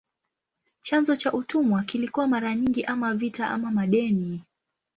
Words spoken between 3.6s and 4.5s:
madeni.